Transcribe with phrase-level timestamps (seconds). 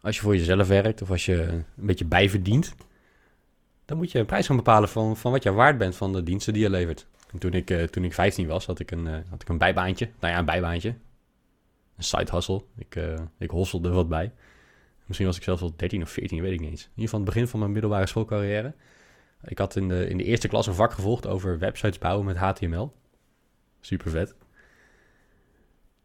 [0.00, 2.74] Als je voor jezelf werkt of als je een beetje bijverdient,
[3.84, 6.22] dan moet je een prijs gaan bepalen van, van wat je waard bent van de
[6.22, 7.06] diensten die je levert.
[7.32, 9.58] En toen ik, eh, toen ik 15 was, had ik, een, eh, had ik een
[9.58, 10.10] bijbaantje.
[10.20, 10.88] Nou ja, een bijbaantje.
[11.96, 12.62] Een side hustle.
[12.76, 14.32] Ik, eh, ik hosselde wat bij.
[15.04, 16.82] Misschien was ik zelfs al 13 of 14, weet ik niet eens.
[16.82, 18.74] In ieder geval het begin van mijn middelbare schoolcarrière.
[19.42, 22.36] Ik had in de, in de eerste klas een vak gevolgd over websites bouwen met
[22.36, 22.92] HTML.
[23.80, 24.34] Super vet.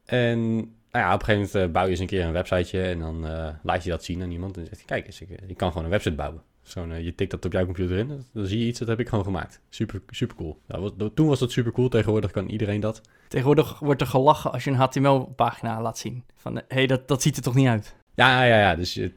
[0.05, 2.84] En nou ja, op een gegeven moment eh, bouw je eens een keer een websiteje
[2.84, 4.58] en dan eh, laat je dat zien aan iemand.
[4.58, 6.42] En dan zegt hij, kijk eens, ik, ik kan gewoon een website bouwen.
[6.62, 9.00] Zo'n, eh, je tikt dat op jouw computer in, dan zie je iets, dat heb
[9.00, 9.60] ik gewoon gemaakt.
[9.70, 10.60] Super, super cool.
[10.68, 13.02] Wat- toen was dat super cool, tegenwoordig kan iedereen dat.
[13.27, 16.24] Tegenwoordig wordt er gelachen als je een HTML-pagina laat zien.
[16.35, 17.96] Van, hé, hey, dat, dat ziet er toch niet uit?
[18.16, 19.12] Ja, ja, ja, dus je,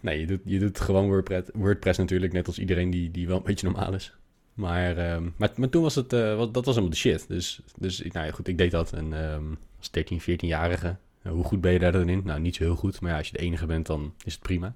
[0.00, 3.36] nee, je doet, je doet gewoon WordPress, WordPress natuurlijk, net als iedereen die, die wel
[3.36, 4.14] een beetje normaal is.
[4.54, 7.28] Maar, ehm, maar, maar toen was het, eh, wat- dat was helemaal de shit.
[7.28, 8.92] Dus, dus nou ja, goed, ik deed dat.
[8.92, 9.44] En ehm,
[9.82, 12.22] als 13, 14-jarige, eh, hoe goed ben je daar dan in?
[12.24, 14.42] Nou, niet zo heel goed, maar ja, als je de enige bent, dan is het
[14.42, 14.74] prima.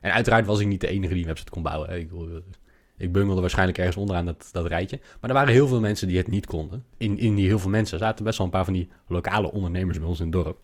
[0.00, 1.98] En uiteraard was ik niet de enige die een website kon bouwen.
[2.00, 2.18] Ik, eh,
[2.96, 5.00] ik bungelde waarschijnlijk ergens onderaan dat, dat rijtje.
[5.20, 6.84] Maar er waren heel veel mensen die het niet konden.
[6.96, 9.98] In, in die heel veel mensen zaten best wel een paar van die lokale ondernemers
[9.98, 10.60] bij ons in het dorp.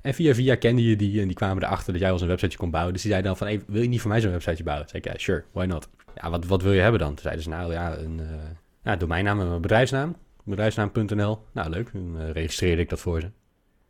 [0.00, 2.58] En via via kende je die en die kwamen erachter dat jij eens een websiteje
[2.58, 2.92] kon bouwen.
[2.92, 4.86] Dus die zeiden dan van, hey, wil je niet voor mij zo'n websiteje bouwen?
[4.86, 5.88] Toen zei ik, ja, sure, why not?
[6.14, 7.08] Ja, wat, wat wil je hebben dan?
[7.08, 8.26] Toen zeiden ze, nou ja, een eh,
[8.84, 10.16] ja, domeinnaam en mijn bedrijfsnaam.
[10.50, 11.38] Bedrijfsnaam.nl.
[11.52, 11.92] Nou, leuk.
[11.92, 13.30] Dan eh, registreerde ik dat voor ze.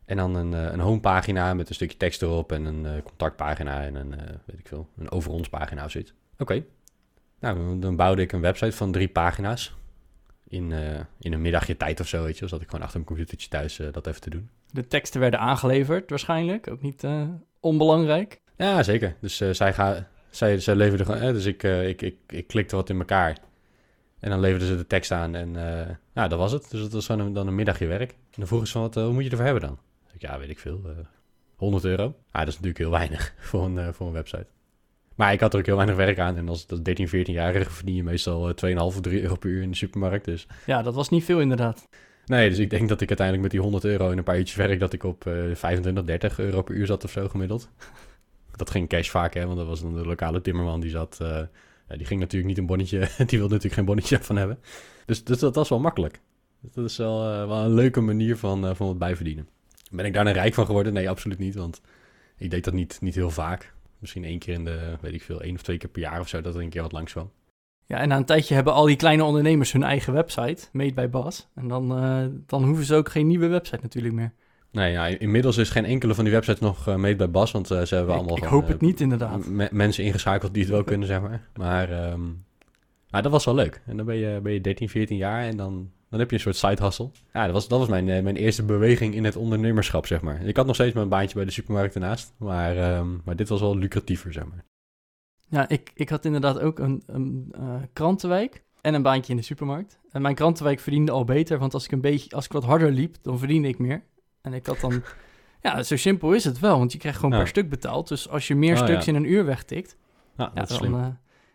[0.05, 3.83] En dan een, eh, een homepagina met een stukje tekst erop en een eh, contactpagina
[3.83, 4.09] en een,
[4.45, 6.13] weet ik veel, een over ons pagina of zoiets.
[6.37, 6.63] Oké.
[7.39, 9.75] Nou, dan- bouwde ik een website van drie pagina's.
[10.47, 10.71] In,
[11.19, 12.45] in een middagje tijd of zo, weet je.
[12.45, 14.49] Dat ik gewoon achter mijn computertje thuis dat even te doen.
[14.71, 17.03] De teksten werden aangeleverd waarschijnlijk, ook niet
[17.59, 18.41] onbelangrijk.
[18.57, 19.15] Ja, zeker.
[19.19, 21.33] Dus zij, ga, zij, zij leverden gewoon...
[21.33, 23.37] dus ik, ik, ik, ik klikte wat in elkaar.
[24.21, 25.35] En dan leverden ze de tekst aan.
[25.35, 26.67] En eh, ja, dat was het.
[26.71, 28.11] Dus dat was gewoon een, dan een middagje werk.
[28.11, 29.77] En dan vroegen ze van, wat, eh, hoe moet je ervoor hebben dan?
[30.13, 30.81] Ik, ja, weet ik veel.
[30.85, 30.91] eh
[31.55, 32.03] 100 euro.
[32.31, 34.45] Ah, dat is natuurlijk heel weinig voor een, eh, voor een website.
[35.15, 36.37] Maar ik had er ook heel weinig werk aan.
[36.37, 39.61] En als, als 13, 14-jarige verdien je meestal eh, 2,5 of 3 euro per uur
[39.61, 40.25] in de supermarkt.
[40.25, 41.87] Dus Ja, dat was niet veel inderdaad.
[42.25, 44.57] Nee, dus ik denk dat ik uiteindelijk met die 100 euro in een paar uurtjes
[44.57, 44.79] werk...
[44.79, 47.69] dat ik op eh 25, 30 euro per uur zat of zo gemiddeld.
[48.55, 51.17] Dat ging cash vaak, hè, want dat was dan de lokale timmerman die zat...
[51.21, 51.41] eh,
[51.97, 52.99] die ging natuurlijk niet een bonnetje...
[53.17, 54.59] die wilde natuurlijk geen bonnetje van hebben.
[55.05, 56.21] Dus, dus dat was wel makkelijk.
[56.61, 59.47] Dat is wel, eh, wel een leuke manier van, eh, van wat bijverdienen.
[59.91, 60.93] Ben ik daar nou rijk van geworden?
[60.93, 61.81] Nee, absoluut niet, want
[62.37, 63.73] ik deed dat niet, niet heel vaak.
[63.99, 66.27] Misschien één keer in de, weet ik veel, één of twee keer per jaar of
[66.27, 66.41] zo...
[66.41, 67.31] dat er een keer wat langs kwam.
[67.85, 71.07] Ja, en na een tijdje hebben al die kleine ondernemers hun eigen website, made by
[71.07, 71.47] Bas.
[71.55, 74.33] En dan, eh, dan hoeven ze ook geen nieuwe website natuurlijk meer.
[74.71, 77.71] Nee, ja, inmiddels is geen enkele van die websites nog eh made bij Bas, want
[77.71, 79.45] eh, ze hebben Ik, allemaal ik gewoon, hoop het eh, niet inderdaad.
[79.45, 81.47] me- mensen ingeschakeld die het wel kunnen, zeg maar.
[81.55, 82.21] Maar, ehm,
[83.09, 83.81] maar dat was wel leuk.
[83.85, 86.41] En dan ben je, ben je 13, 14 jaar en dan, dan heb je een
[86.41, 87.09] soort side hustle.
[87.33, 90.41] Ja, dat was, dat was mijn, mijn eerste beweging in het ondernemerschap, zeg maar.
[90.45, 93.59] Ik had nog steeds mijn baantje bij de supermarkt ernaast, maar, ehm, maar dit was
[93.59, 94.63] wel lucratiever, zeg maar.
[95.49, 97.53] Ja, ik, ik had inderdaad ook een, een
[97.93, 99.99] krantenwijk en een baantje in de supermarkt.
[100.11, 102.91] En mijn krantenwijk verdiende al beter, want als ik een beetje, als ik wat harder
[102.91, 104.03] liep, dan verdiende ik meer.
[104.41, 105.03] En ik had dan,
[105.61, 108.07] ja, zo simpel is het wel, want je krijgt gewoon per stuk betaald.
[108.07, 109.97] Dus als je meer Oh, stuks in een uur wegtikt,
[110.37, 110.99] Ja, ja, dat is dan, eh,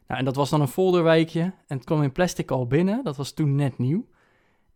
[0.06, 3.04] nou, en dat was dan een folderwijkje en het kwam in plastic al binnen.
[3.04, 4.06] Dat was toen net nieuw.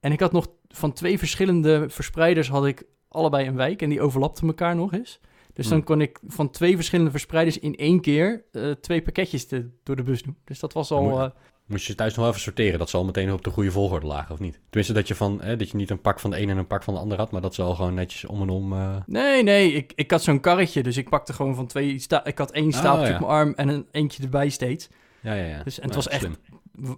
[0.01, 4.01] En ik had nog van twee verschillende verspreiders had ik allebei een wijk en die
[4.01, 5.21] overlapten elkaar nog eens.
[5.53, 5.87] Dus dan Hmm.
[5.87, 10.03] kon ik van twee verschillende verspreiders in één keer eh, twee pakketjes te- door de
[10.03, 10.37] bus doen.
[10.45, 11.33] Dus dat was al...
[11.71, 14.33] Moest je thuis nog even sorteren, dat ze al meteen op de goede volgorde lagen,
[14.35, 14.61] of niet?
[14.65, 16.67] Tenminste, dat je, van, hè, dat je niet een pak van de ene en een
[16.67, 18.73] pak van de ander had, maar dat ze al gewoon netjes om en om...
[18.73, 21.99] eh, Nee, nee, ik, ik had zo'n karretje, dus ik pakte gewoon van twee...
[21.99, 23.15] Sta ik had één stapeltje Oh, ja.
[23.15, 24.89] op mijn arm en een eentje erbij steeds.
[25.21, 25.63] Ja, ja, ja.
[25.63, 26.37] Dus- en het Nou, was echt- slim.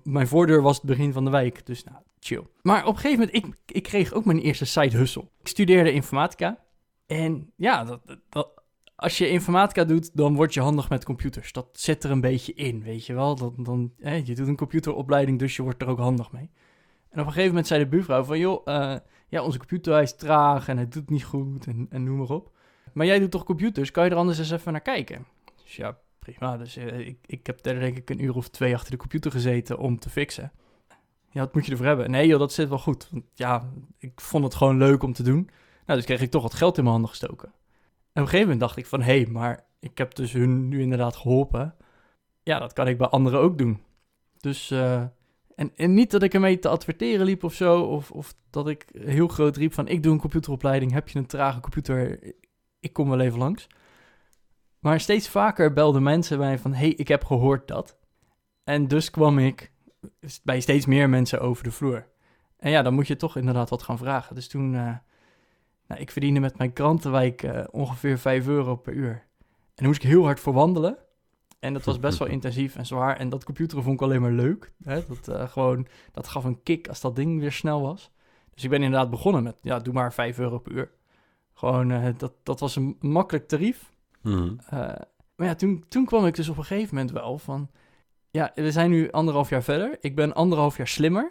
[0.05, 2.43] Mijn voordeur was het begin van de wijk, dus nou, chill.
[2.63, 5.25] Maar op een gegeven moment, ik, ik kreeg ook mijn eerste side hustle.
[5.41, 6.59] Ik studeerde informatica
[7.07, 8.62] en ja, dat- dat-
[9.03, 11.53] als je informatica doet, dan word je handig met computers.
[11.53, 13.35] Dat zit er een beetje in, weet je wel.
[13.35, 16.51] Dat, dan, hè, je doet een computeropleiding, dus je wordt er ook handig mee.
[17.11, 18.97] En op een gegeven moment zei de buurvrouw van, joh, eh,
[19.29, 22.51] ja, onze computer is traag en hij doet niet goed en, en noem maar op.
[22.93, 25.27] Maar jij doet toch computers, kan je er anders eens even naar kijken?
[25.63, 26.57] Dus ja, prima.
[26.57, 29.31] Dus eh, ik, ik heb daar denk ik een uur of twee achter de computer
[29.31, 30.53] gezeten om te fixen.
[31.31, 32.11] Ja, wat moet je ervoor hebben?
[32.11, 33.09] Nee joh, dat zit wel goed.
[33.11, 35.51] Want ja, ik vond het gewoon leuk om te doen.
[35.87, 37.53] Nou, dus kreeg ik toch wat geld in mijn handen gestoken.
[38.13, 40.81] Op een gegeven moment dacht ik van, hé, hey, maar ik heb dus hun nu
[40.81, 41.75] inderdaad geholpen.
[42.43, 43.83] Ja, dat kan ik bij anderen ook doen.
[44.39, 45.03] Dus, eh,
[45.55, 48.87] en, en niet dat ik ermee te adverteren liep of zo, of, of dat ik
[48.93, 52.19] heel groot riep van ik doe een computeropleiding, heb je een trage computer,
[52.81, 53.67] ik kom wel even langs.
[54.79, 57.99] Maar steeds vaker belden mensen mij van, hey, ik heb gehoord dat.
[58.65, 59.73] En dus kwam ik
[60.43, 62.09] bij steeds meer mensen over de vloer.
[62.57, 64.35] En ja, dan moet je toch inderdaad wat gaan vragen.
[64.35, 64.97] Dus toen, uh,
[65.93, 69.11] nou, ik verdiende met mijn krantenwijk uh, ongeveer 5 euro per uur.
[69.11, 70.99] En dan moest ik heel hard voor wandelen.
[71.61, 73.17] En dat was best wel intensief en zwaar.
[73.17, 74.73] En dat computeren vond ik alleen maar leuk.
[74.85, 75.05] Hè?
[75.07, 78.11] Dat, uh, gewoon, dat gaf een kick als dat ding weer snel was.
[78.55, 80.91] Dus ik ben inderdaad begonnen met, ja, doe maar 5 euro per uur.
[81.53, 83.93] Gewoon, dat, dat was een makkelijk tarief.
[84.23, 84.55] Mhm.
[85.37, 87.71] maar ja, toen, toen kwam ik dus op een gegeven moment wel van...
[88.31, 89.97] Ja, we zijn nu anderhalf jaar verder.
[90.01, 91.31] Ik ben anderhalf jaar slimmer.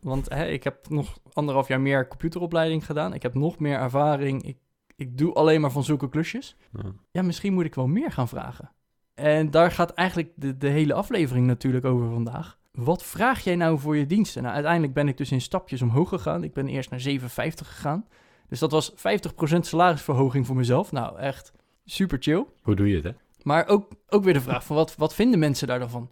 [0.00, 3.14] Want hè, ik heb nog anderhalf jaar meer computeropleiding gedaan.
[3.14, 4.42] Ik heb nog meer ervaring.
[4.42, 4.56] Ik,
[4.96, 6.56] ik doe alleen maar van zulke klusjes.
[6.72, 6.92] Ja.
[7.10, 8.70] Ja, misschien moet ik wel meer gaan vragen.
[9.14, 12.58] En daar gaat eigenlijk de, de hele aflevering natuurlijk over vandaag.
[12.72, 14.42] Wat vraag jij nou voor je diensten?
[14.42, 16.44] Nou, uiteindelijk ben ik dus in stapjes omhoog gegaan.
[16.44, 18.06] Ik ben eerst naar 57 gegaan.
[18.48, 18.94] Dus dat was 50%
[19.60, 20.92] salarisverhoging voor mezelf.
[20.92, 21.52] Nou, echt
[21.84, 22.46] super chill.
[22.62, 23.10] Hoe doe je het, hè?
[23.42, 26.10] Maar ook, ook weer de vraag van wat, wat vinden mensen daar dan van?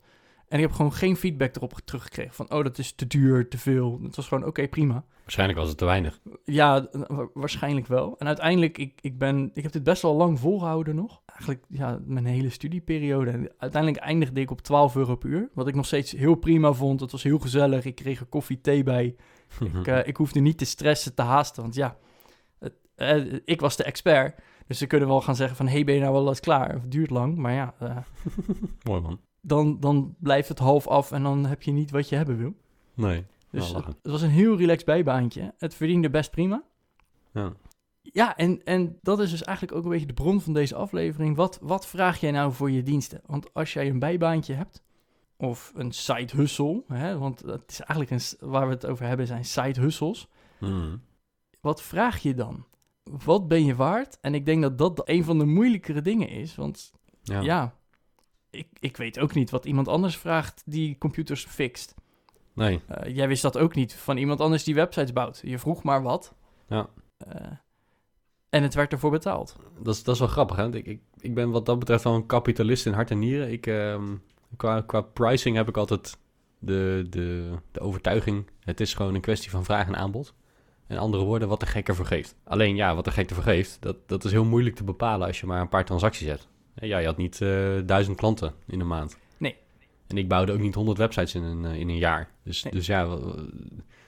[0.49, 3.58] En ik heb gewoon geen feedback erop teruggekregen van, oh, dat is te duur, te
[3.58, 4.00] veel.
[4.02, 5.05] Het was gewoon, oké, prima.
[5.20, 6.20] Waarschijnlijk was het te weinig.
[6.44, 8.19] Ja, wa- waarschijnlijk wel.
[8.19, 11.23] En uiteindelijk, ik, ik, ben, ik heb dit best wel lang volgehouden nog.
[11.26, 13.31] Eigenlijk, ja, mijn hele studieperiode.
[13.31, 15.49] En uiteindelijk eindigde ik op 12 euro per uur.
[15.55, 17.00] Wat ik nog steeds heel prima vond.
[17.00, 17.85] Het was heel gezellig.
[17.85, 19.17] Ik kreeg er koffie, thee bij.
[19.61, 21.62] Ik, eh, ik hoefde niet te stressen, te haasten.
[21.62, 21.97] Want ja,
[22.58, 24.40] het, eh, ik was de expert.
[24.67, 26.75] Dus ze kunnen wel gaan zeggen van, hey, ben je nou wel eens klaar?
[26.76, 27.75] Of het duurt lang, maar ja...
[27.79, 27.97] eh,
[28.88, 29.20] Mooi, man.
[29.46, 32.55] Dan, dan blijft het half af en dan heb je niet wat je hebben wil.
[32.94, 33.25] Nee.
[33.50, 35.55] Dus Wel het, was een heel relaxed bijbaantje.
[35.58, 36.62] Het verdiende best prima.
[37.32, 37.52] Ja.
[38.02, 41.37] Ja, en, en dat is dus eigenlijk ook een beetje de bron van deze aflevering.
[41.37, 43.20] Wat, wat vraag jij nou voor je diensten?
[43.26, 44.82] Want als jij een bijbaantje hebt,
[45.37, 49.26] of een side hustle, hè, want het is eigenlijk een, waar we het over hebben
[49.26, 50.29] zijn side hustles.
[50.61, 50.97] Mhm.
[51.61, 52.64] Wat vraag je dan?
[53.25, 54.19] Wat ben je waard?
[54.20, 56.93] En ik denk dat dat een van de moeilijkere dingen is, want
[57.23, 57.40] Ja.
[57.40, 57.75] ja,
[58.54, 61.94] ik, ik weet ook niet wat iemand anders vraagt die computers fixt.
[62.52, 62.80] Nee.
[62.86, 65.40] Eh, jij wist dat ook niet van iemand anders die websites bouwt.
[65.44, 66.34] Je vroeg maar wat.
[66.68, 66.88] Ja.
[67.18, 67.46] Eh,
[68.48, 69.56] en het werd ervoor betaald.
[69.82, 70.74] Dat is, dat is wel grappig, hè?
[70.74, 73.52] Ik, ik, ik ben wat dat betreft wel een kapitalist in hart en nieren.
[73.52, 74.16] Ik, ehm,
[74.56, 76.18] qua, qua pricing heb ik altijd
[76.58, 78.50] de, de, de overtuiging...
[78.60, 80.34] het is gewoon een kwestie van vraag en aanbod.
[80.88, 82.36] In andere woorden, wat de gek ervoor geeft.
[82.44, 85.26] Alleen ja, wat de gek ervoor geeft, dat, dat is heel moeilijk te bepalen...
[85.26, 86.48] als je maar een paar transacties hebt.
[86.81, 89.19] Ja, je had niet eh, duizend klanten in een maand.
[89.37, 89.56] Nee.
[90.06, 92.29] En ik bouwde ook niet honderd websites in een, eh, in een jaar.
[92.43, 92.73] Dus, Nee.
[92.73, 93.19] dus ja,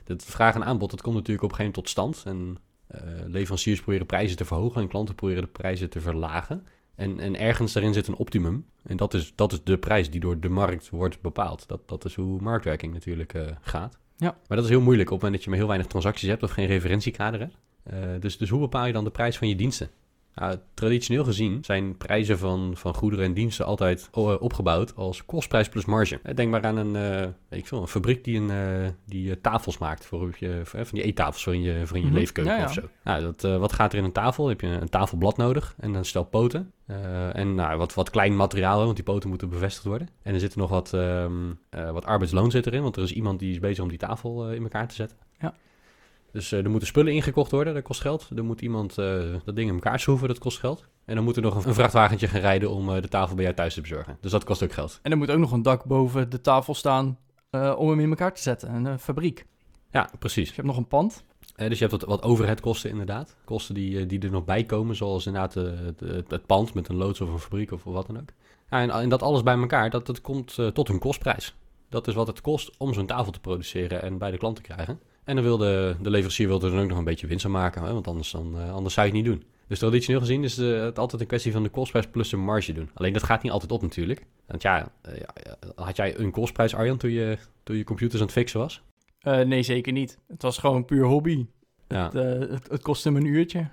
[0.04, 2.34] dat vraag en aanbod, dat komt natuurlijk op een gegeven moment tot stand.
[2.34, 6.66] En eh, leveranciers proberen prijzen te verhogen en klanten proberen de prijzen te verlagen.
[6.94, 8.66] En, en ergens daarin zit een optimum.
[8.82, 11.68] En dat is, dat is de prijs die door de markt wordt bepaald.
[11.68, 13.98] Dat, dat is hoe marktwerking natuurlijk gaat.
[14.16, 14.36] Ja.
[14.48, 16.42] Maar dat is heel moeilijk op het moment dat je maar heel weinig transacties hebt
[16.42, 17.56] of geen referentiekader hebt.
[18.22, 19.90] Dus, dus hoe bepaal je dan de prijs van je diensten?
[20.40, 25.68] Nou, traditioneel gezien zijn prijzen van, van goederen en diensten altijd eh, opgebouwd als kostprijs
[25.68, 26.20] plus marge.
[26.22, 29.78] Eh, Denk maar aan een, eh, weet ik veel, een fabriek die, een, die tafels
[29.78, 32.16] maakt voor, je, van die eettafels voor in je, voor in je Mhm.
[32.18, 32.64] leefkeuken Ja, ja.
[32.64, 32.82] of zo.
[33.04, 34.48] Nou, dat, wat gaat er in een tafel?
[34.48, 36.72] Heb je een tafelblad nodig en een stel poten.
[37.32, 40.08] En nou, wat, wat klein materiaal, want die poten moeten bevestigd worden.
[40.22, 41.32] En er zit nog wat, ehm,
[41.70, 44.50] eh, wat arbeidsloon zit erin, want er is iemand die is bezig om die tafel
[44.52, 45.16] in elkaar te zetten.
[45.40, 45.54] Ja.
[46.36, 48.28] Dus eh, er moeten spullen ingekocht worden, dat kost geld.
[48.36, 50.84] Er moet iemand eh, dat ding in elkaar schroeven, dat kost geld.
[51.04, 53.44] En dan moet er nog een, een vrachtwagentje gaan rijden om eh, de tafel bij
[53.44, 54.18] jou thuis te bezorgen.
[54.20, 54.98] Dus dat kost ook geld.
[55.02, 57.18] En er moet ook nog een dak boven de tafel staan
[57.50, 58.84] om hem in elkaar te zetten.
[58.84, 59.46] Een fabriek.
[59.90, 60.46] Ja, precies.
[60.46, 61.24] Dus je hebt nog een pand.
[61.54, 63.36] Eh, dus je hebt wat, wat overheadkosten inderdaad.
[63.44, 66.96] Kosten die, die er nog bij komen, zoals inderdaad het, het, het pand met een
[66.96, 68.28] loods of een fabriek of wat dan ook.
[68.70, 71.54] Ja, en, en dat alles bij elkaar, dat, dat komt tot hun kostprijs.
[71.88, 74.62] Dat is wat het kost om zo'n tafel te produceren en bij de klant te
[74.62, 75.00] krijgen.
[75.26, 77.50] En dan wil de, de leverancier wil er dan ook nog een beetje winst aan
[77.50, 79.44] maken, hè, want anders, dan, eh, anders zou je het niet doen.
[79.66, 82.72] Dus traditioneel gezien is eh, het altijd een kwestie van de kostprijs plus een marge
[82.72, 82.90] doen.
[82.94, 84.26] Alleen dat gaat niet altijd op natuurlijk.
[84.46, 85.34] Want ja, eh, ja,
[85.74, 88.82] had jij een kostprijs Arjan toen je, toen je computers aan het fixen was?
[89.22, 90.18] Nee, zeker niet.
[90.28, 91.46] Het was gewoon puur hobby.
[91.88, 92.10] Ja.
[92.12, 93.68] Het, het, het kostte me een uurtje.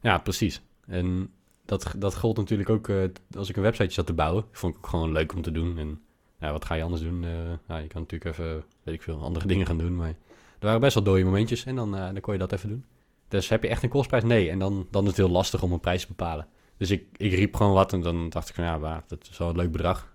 [0.00, 0.62] Ja, precies.
[0.86, 1.30] En
[1.64, 2.90] dat, dat gold natuurlijk ook
[3.36, 4.44] als ik een website zat te bouwen.
[4.52, 5.78] Vond ik ook gewoon leuk om te doen.
[5.78, 6.00] En
[6.40, 7.20] ja, wat ga je anders doen?
[7.66, 9.96] Nou, je kan natuurlijk even, weet ik veel, andere dingen gaan doen.
[9.96, 10.14] Maar
[10.58, 12.84] er waren best wel dode momentjes en dan, eh, dan kon je dat even doen.
[13.28, 14.22] Dus heb je echt een kostprijs?
[14.24, 14.50] Nee.
[14.50, 16.46] En dan, dan is het heel lastig om een prijs te bepalen.
[16.76, 19.38] Dus ik, ik riep gewoon wat en dan dacht ik van ja, maar dat is
[19.38, 20.14] wel een leuk bedrag.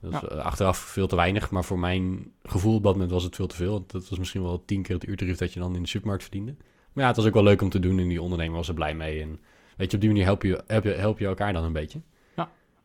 [0.00, 0.28] Dat is Ja.
[0.28, 3.46] eh, achteraf veel te weinig, maar voor mijn gevoel op dat moment was het veel
[3.46, 3.72] te veel.
[3.72, 6.22] Want dat was misschien wel tien keer het uurtarief dat je dan in de supermarkt
[6.22, 6.54] verdiende.
[6.92, 8.74] Maar ja, het was ook wel leuk om te doen en die ondernemer was er
[8.74, 9.20] blij mee.
[9.22, 9.40] En
[9.76, 12.00] weet je, op die manier help je, help je, help je elkaar dan een beetje.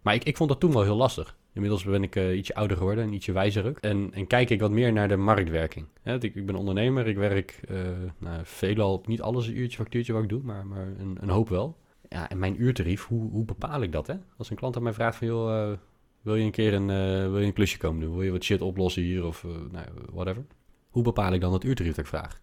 [0.02, 1.38] Maar ik, ik vond dat toen wel heel lastig.
[1.58, 3.74] Inmiddels ben ik uh, ietsje ouder geworden en ietsje wijzer.
[3.80, 5.88] En, en kijk ik wat meer naar de marktwerking.
[6.04, 7.80] Ik, ik ben ondernemer, ik werk uh,
[8.18, 11.50] nou, veelal, niet alles een uurtje, factuurtje wat ik doe, maar, maar een, een hoop
[11.50, 11.78] wel.
[12.10, 14.08] Ja, en mijn uurtarief, hoe, hoe bepaal ik dat?
[14.08, 14.16] Hè?
[14.38, 15.78] Als een klant aan mij vraagt van, joh, uh,
[16.22, 16.88] wil je een keer een,
[17.32, 18.14] wil je een klusje komen doen?
[18.14, 20.46] Wil je wat shit oplossen hier of nou, whatever?
[20.90, 22.42] Hoe bepaal ik dan het uurtarief dat ik vraag?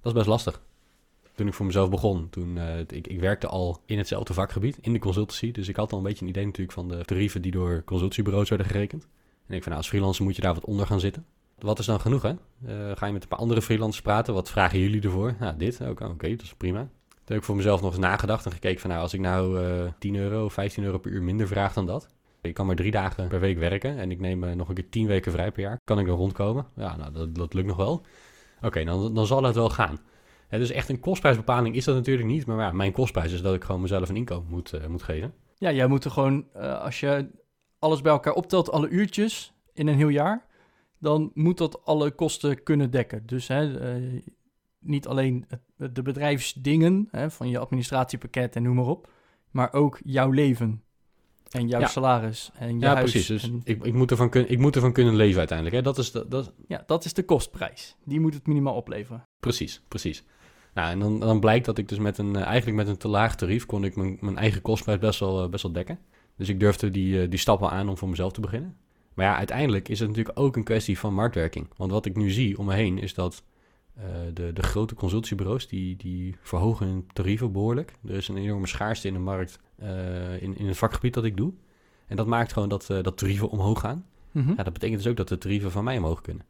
[0.00, 0.62] Dat is best lastig
[1.38, 2.30] toen ik voor mezelf begon.
[2.30, 5.52] Toen, uh, ik, ik werkte al in hetzelfde vakgebied, in de consultancy.
[5.52, 8.48] Dus ik had al een beetje een idee natuurlijk van de tarieven die door consultiebureaus
[8.48, 9.06] werden gerekend.
[9.46, 11.26] En ik van, nou, als freelancer moet je daar wat onder gaan zitten.
[11.58, 12.30] Wat is dan genoeg, hè?
[12.30, 14.34] Uh, ga je met een paar andere freelancers praten?
[14.34, 15.34] Wat vragen jullie ervoor?
[15.40, 15.80] Nou, dit.
[15.80, 16.80] Oké, dat is prima.
[16.80, 19.60] Toen heb ik voor mezelf nog eens nagedacht en gekeken van, nou, als ik nou
[19.60, 22.08] uh, 10 euro, 15 euro per uur minder vraag dan dat.
[22.40, 25.06] Ik kan maar drie dagen per week werken en ik neem nog een keer 10
[25.06, 25.80] weken vrij per jaar.
[25.84, 26.66] Kan ik dan rondkomen?
[26.76, 28.04] Ja, nou, dat, dat lukt nog wel.
[28.62, 29.98] Oké, dan, dan zal het wel gaan.
[30.48, 32.46] Dus echt een kostprijsbepaling is dat natuurlijk niet.
[32.46, 35.34] Maar ja, mijn kostprijs is dat ik gewoon mezelf een inkomen moet, uh, moet geven.
[35.56, 37.30] Ja, jij moet er gewoon, uh, als je
[37.78, 40.46] alles bij elkaar optelt, alle uurtjes in een heel jaar,
[40.98, 43.26] dan moet dat alle kosten kunnen dekken.
[43.26, 44.22] Dus hè, uh,
[44.78, 49.10] niet alleen de bedrijfsdingen hè, van je administratiepakket en noem maar op,
[49.50, 50.82] maar ook jouw leven.
[51.48, 51.86] En jouw ja.
[51.86, 53.10] salaris en je ja, huis.
[53.10, 53.26] precies.
[53.26, 55.76] Dus en, ik, ik, moet ervan kun, ik moet ervan kunnen leven uiteindelijk.
[55.76, 55.82] Hè?
[55.82, 56.52] Dat is de, dat...
[56.66, 57.96] Ja, dat is de kostprijs.
[58.04, 59.22] Die moet het minimaal opleveren.
[59.40, 60.24] Precies, precies.
[60.78, 63.08] Nou, en dan, dan blijkt dat ik dus met een, uh, eigenlijk met een te
[63.08, 65.98] laag tarief kon ik mijn, mijn eigen kostprijs best wel, uh, best wel dekken.
[66.36, 68.76] Dus ik durfde die, uh, die stap wel aan om voor mezelf te beginnen.
[69.14, 71.68] Maar ja, uiteindelijk is het natuurlijk ook een kwestie van marktwerking.
[71.76, 73.42] Want wat ik nu zie om me heen is dat
[74.34, 77.92] de, de grote consultiebureaus die, die verhogen hun tarieven behoorlijk.
[78.06, 79.60] Er is een enorme schaarste in de markt
[80.40, 81.52] in, in het vakgebied dat ik doe.
[82.06, 84.04] En dat maakt gewoon dat, dat tarieven omhoog gaan.
[84.30, 84.48] Mhm.
[84.48, 86.44] Ja, dat betekent dus ook dat de tarieven van mij omhoog kunnen.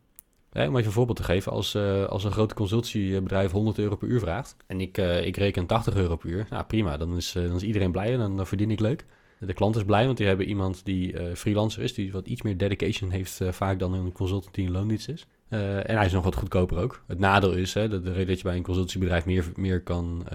[0.52, 4.08] Om even een voorbeeld te geven, als, uh, als een groot consultiebedrijf 100 euro per
[4.08, 7.34] uur vraagt en ik, uh, ik reken 80 euro per uur, nou prima, dan is,
[7.34, 9.04] uh, dan is iedereen blij en dan, verdien ik leuk.
[9.38, 12.56] De klant is blij, want die hebben iemand die freelancer is, die wat iets meer
[12.56, 15.26] dedication heeft vaak dan een consultant die in loondienst is.
[15.48, 17.02] en hij is nog wat goedkoper ook.
[17.06, 20.26] Het nadeel is, hè, de, de reden dat je bij een consultiebedrijf meer, meer kan,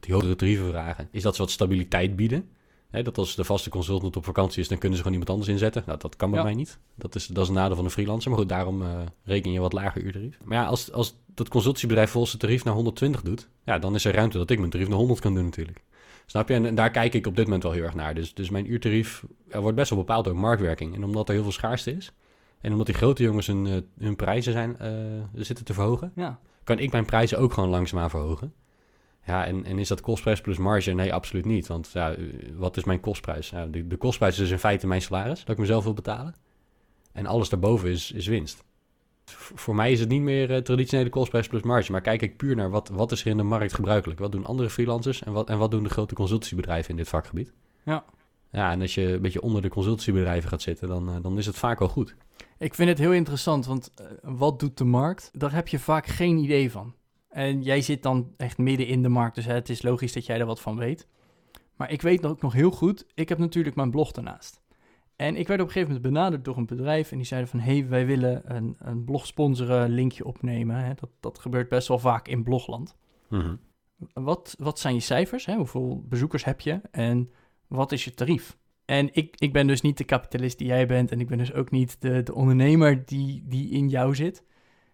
[0.00, 2.48] die hogere tarieven vragen, is dat ze wat stabiliteit bieden.
[2.90, 5.56] Hè, dat als de vaste consultant op vakantie is, dan kunnen ze gewoon iemand anders
[5.56, 5.82] inzetten.
[5.86, 6.44] Nou, dat kan bij Ja.
[6.44, 6.78] mij niet.
[6.94, 8.30] Dat is, dat is een nadeel van een freelancer.
[8.30, 8.88] Maar goed, daarom uh,
[9.24, 10.38] reken je wat lager uurtarief.
[10.44, 14.04] Maar ja, als, als dat consultiebedrijf volgens het tarief naar 120 doet, ja, dan is
[14.04, 15.84] er ruimte dat ik mijn tarief naar 100 kan doen natuurlijk.
[16.26, 16.54] Snap je?
[16.54, 18.14] En, en daar kijk ik op dit moment wel heel erg naar.
[18.14, 20.94] Dus, dus mijn uurtarief er wordt best wel bepaald door marktwerking.
[20.94, 22.12] En omdat er heel veel schaarste is,
[22.60, 26.38] en omdat die grote jongens hun, uh, hun prijzen zijn, uh, zitten te verhogen, Ja.
[26.64, 28.52] kan ik mijn prijzen ook gewoon langzaamaan verhogen.
[29.28, 30.92] Ja, en, en is dat kostprijs plus marge?
[30.92, 31.66] Nee, absoluut niet.
[31.66, 32.14] Want ja,
[32.56, 33.52] wat is mijn kostprijs?
[33.70, 36.34] De, de kostprijs is in feite mijn salaris, dat ik mezelf wil betalen.
[37.12, 38.64] En alles daarboven is, is winst.
[39.24, 41.92] V voor mij is het niet meer uh, traditionele kostprijs plus marge.
[41.92, 44.20] Maar kijk ik puur naar wat, wat is er in de markt gebruikelijk.
[44.20, 47.52] Wat doen andere freelancers en wat, en wat doen de grote consultiebedrijven in dit vakgebied?
[47.84, 48.04] Ja.
[48.50, 51.46] Ja, en als je een beetje onder de consultiebedrijven gaat zitten, dan, uh, dan is
[51.46, 52.16] het vaak wel goed.
[52.58, 55.30] Ik vind het heel interessant, want uh, wat doet de markt?
[55.32, 56.94] Daar heb je vaak geen idee van.
[57.38, 60.26] En jij zit dan echt midden in de markt, dus hè, het is logisch dat
[60.26, 61.08] jij er wat van weet.
[61.76, 64.60] Maar ik weet ook nog heel goed, ik heb natuurlijk mijn blog daarnaast.
[65.16, 67.60] En ik werd op een gegeven moment benaderd door een bedrijf en die zeiden van...
[67.60, 70.76] hey, wij willen een, een blog sponsoren, linkje opnemen.
[70.76, 70.94] Hè.
[70.94, 72.96] Dat, dat gebeurt best wel vaak in blogland.
[73.28, 73.58] Mm -hmm.
[74.12, 75.46] wat, wat zijn je cijfers?
[75.46, 75.56] Hè?
[75.56, 76.80] Hoeveel bezoekers heb je?
[76.90, 77.30] En
[77.66, 78.58] wat is je tarief?
[78.84, 81.52] En ik, ik ben dus niet de kapitalist die jij bent en ik ben dus
[81.52, 84.44] ook niet de, de ondernemer die, die in jou zit...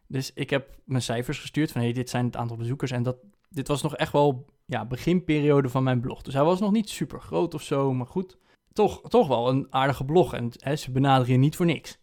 [0.07, 2.91] Dus ik heb mijn cijfers gestuurd van hey, dit zijn het aantal bezoekers.
[2.91, 3.17] En dat,
[3.49, 6.23] dit was nog echt wel ja, beginperiode van mijn blog.
[6.23, 8.39] Dus hij was nog niet super groot of zo, maar goed.
[8.73, 11.99] Toch, toch wel een aardige blog en hè, ze benaderen je niet voor niks.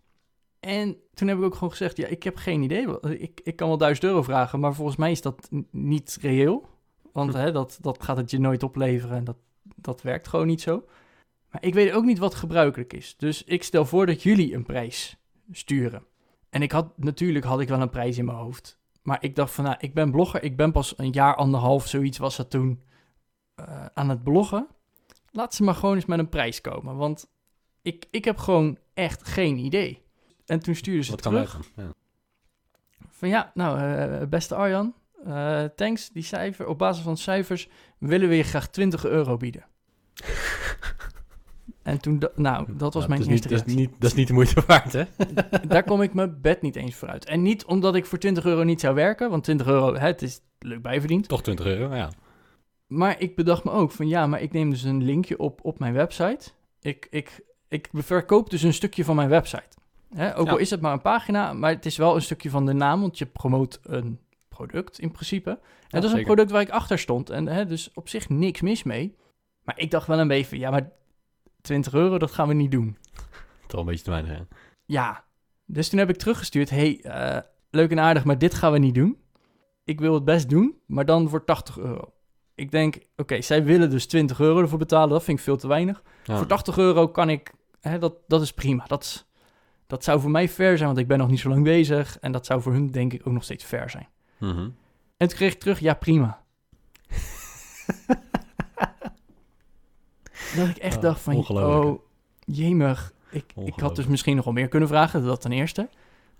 [0.59, 2.99] En toen heb ik ook gewoon gezegd, ja, ik heb geen idee.
[3.01, 6.69] Ik, ik kan wel 1000 euro vragen, maar volgens mij is dat niet reëel.
[7.11, 9.37] Want hè, dat, dat gaat het je nooit opleveren en dat,
[9.75, 10.83] dat werkt gewoon niet zo.
[11.49, 13.15] Maar ik weet ook niet wat gebruikelijk is.
[13.17, 15.17] Dus ik stel voor dat jullie een prijs
[15.51, 16.03] sturen.
[16.51, 18.79] En ik had, natuurlijk had ik wel een prijs in mijn hoofd.
[19.01, 20.43] Maar ik dacht van, nou, ik ben blogger.
[20.43, 22.81] Ik ben pas een jaar, anderhalf, zoiets was dat toen,
[23.59, 24.67] uh, aan het bloggen.
[25.31, 26.95] Laat ze maar gewoon eens met een prijs komen.
[26.95, 27.31] Want
[27.81, 30.01] ik, ik heb gewoon echt geen idee.
[30.45, 31.51] En toen stuurde ze Wat terug.
[31.75, 31.93] kan ja.
[33.09, 34.93] Van ja, nou, uh, beste Arjan.
[35.27, 36.67] Uh, thanks, die cijfer.
[36.67, 39.65] Op basis van cijfers willen we je graag 20 euro bieden.
[41.83, 44.27] En toen, nou, dat was mijn dat eerste niet, dat, is niet, dat is niet
[44.27, 45.03] de moeite waard, hè?
[45.67, 47.25] Daar kom ik mijn bed niet eens voor uit.
[47.25, 50.21] En niet omdat ik voor 20 euro niet zou werken, want 20 euro, hè, het
[50.21, 51.27] is leuk bijverdiend.
[51.27, 52.09] Toch 20 euro, ja.
[52.87, 55.79] Maar ik bedacht me ook van ja, maar ik neem dus een linkje op op
[55.79, 56.49] mijn website.
[56.81, 59.77] Ik, ik, ik verkoop dus een stukje van mijn website.
[60.15, 60.51] Hè, ook Ja.
[60.51, 63.01] al is het maar een pagina, maar het is wel een stukje van de naam,
[63.01, 65.49] want je promoot een product in principe.
[65.49, 65.57] En
[65.89, 66.25] dat is een zeker.
[66.25, 69.15] product waar ik achter stond en hè, dus op zich niks mis mee.
[69.63, 70.89] Maar ik dacht wel een beetje, ja, maar
[71.61, 72.97] 20 euro, dat gaan we niet doen.
[73.67, 74.43] Toch een beetje te weinig, hè?
[74.85, 75.23] Ja,
[75.65, 78.95] dus toen heb ik teruggestuurd, hey, eh, leuk en aardig, maar dit gaan we niet
[78.95, 79.17] doen.
[79.83, 82.13] Ik wil het best doen, maar dan voor 80 euro.
[82.55, 85.67] Ik denk, oké, zij willen dus 20 euro ervoor betalen, dat vind ik veel te
[85.67, 86.03] weinig.
[86.23, 86.37] Ja.
[86.37, 88.83] Voor 80 euro kan ik, hè, dat, dat is prima.
[88.87, 89.25] Dat, is-
[89.87, 92.19] dat zou voor mij fair zijn, want ik ben nog niet zo lang bezig.
[92.19, 94.07] En dat zou voor hun denk ik ook nog steeds fair zijn.
[94.39, 94.69] Mhm.
[95.17, 96.43] En toen kreeg ik terug, ja prima.
[100.55, 101.99] dat ik echt Ah, dacht van, oh,
[102.45, 103.13] jemig.
[103.31, 105.89] Ik, ik had dus misschien nog wel meer kunnen vragen, dat ten eerste.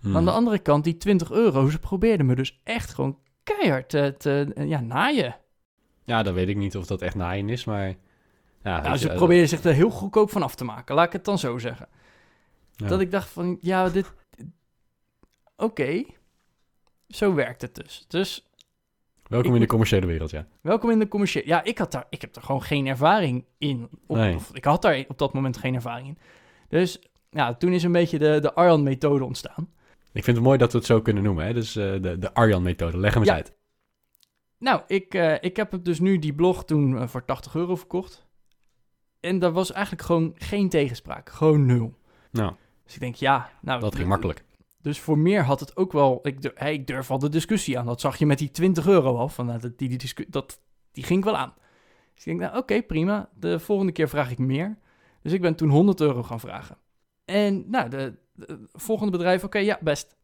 [0.00, 3.88] Maar aan de andere kant, die 20 euro, ze probeerden me dus echt gewoon keihard
[3.88, 5.36] te, te ja, naaien.
[6.04, 7.88] Ja, dan weet ik niet of dat echt naaien is, maar...
[8.62, 11.06] Ja, Nou, ze je, eh, probeerden zich er heel goedkoop van af te maken, laat
[11.06, 11.88] ik het dan zo zeggen.
[12.72, 12.86] ja.
[12.86, 14.12] Dat ik dacht van, ja, dit...
[15.56, 16.04] Oké,
[17.08, 18.04] zo werkt het dus.
[18.08, 18.50] Dus
[19.32, 20.46] Welkom ik in de commerciële wereld, ja.
[20.60, 21.46] welkom in de commerciële...
[21.46, 23.88] Ja, ik, had daar, ik heb er gewoon geen ervaring in.
[24.06, 24.34] Op, Nee.
[24.34, 26.18] of ik had daar op dat moment geen ervaring in.
[26.68, 29.68] Dus ja, toen is een beetje de, de Arjan-methode ontstaan.
[30.12, 31.52] Ik vind het mooi dat we het zo kunnen noemen, hè.
[31.52, 32.98] Dus eh, de, de Arjan-methode.
[32.98, 33.36] Leg hem eens Ja.
[33.36, 33.52] uit.
[34.58, 38.26] Nou, ik, eh, ik heb dus nu die blog toen eh, voor 80 euro verkocht.
[39.20, 41.30] En daar was eigenlijk gewoon geen tegenspraak.
[41.30, 41.94] Gewoon nul.
[42.30, 42.52] Nou,
[42.84, 43.80] Dus ik denk, ja, nou...
[43.80, 44.44] dat ging makkelijk.
[44.82, 46.20] Dus voor meer had het ook wel...
[46.22, 47.86] Ik, durf al de discussie aan.
[47.86, 49.28] Dat zag je met die 20 euro al.
[49.28, 50.60] Van, nou, die, die, dat,
[50.92, 51.54] die ging wel aan.
[52.14, 53.28] Dus ik denk, nou oké, prima.
[53.38, 54.78] De volgende keer vraag ik meer.
[55.22, 56.76] Dus ik ben toen 100 euro gaan vragen.
[57.24, 60.16] En nou, de, de volgende bedrijf, oké, ja, best.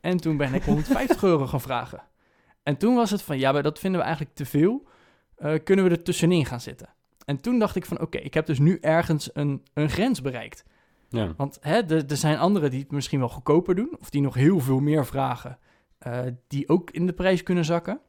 [0.00, 2.02] En toen ben ik 150 euro gaan vragen.
[2.62, 4.86] En toen was het van, ja, maar dat vinden we eigenlijk te veel.
[5.36, 6.88] Eh, kunnen we er tussenin gaan zitten?
[7.24, 10.64] En toen dacht ik van, oké, ik heb dus nu ergens een, een grens bereikt.
[11.10, 11.34] Ja.
[11.36, 14.60] Want hè, er zijn anderen die het misschien wel goedkoper doen, of die nog heel
[14.60, 15.58] veel meer vragen,
[15.98, 18.00] eh, die ook in de prijs kunnen zakken.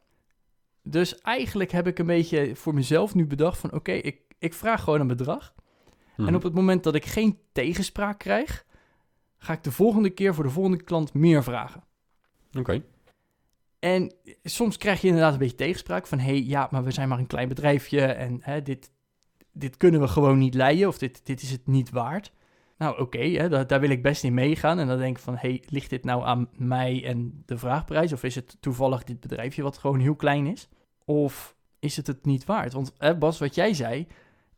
[0.82, 4.82] Dus eigenlijk heb ik een beetje voor mezelf nu bedacht van oké, ik, ik vraag
[4.82, 5.54] gewoon een bedrag.
[6.16, 6.28] Mhm.
[6.28, 8.64] En op het moment dat ik geen tegenspraak krijg,
[9.38, 11.84] ga ik de volgende keer voor de volgende klant meer vragen.
[12.58, 12.82] Oké.
[13.78, 16.18] En soms krijg je inderdaad een beetje tegenspraak van...
[16.18, 18.90] hé, hey, ja, maar we zijn maar een klein bedrijfje en hè, dit,
[19.52, 20.88] dit kunnen we gewoon niet leiden...
[20.88, 22.32] of dit, dit is het niet waard.
[22.82, 24.78] Nou, oké, daar, daar wil ik best in meegaan.
[24.78, 28.12] En dan denk ik van, hey, ligt dit nou aan mij en de vraagprijs...
[28.12, 30.68] of is het toevallig dit bedrijfje wat gewoon heel klein is?
[31.04, 32.72] Of is het het niet waard?
[32.72, 34.06] Want hè, Bas, wat jij zei...